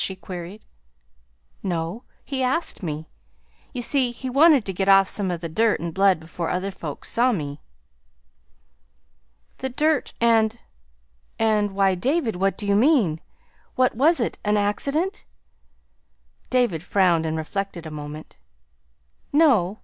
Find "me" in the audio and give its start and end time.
2.81-3.07, 7.31-7.61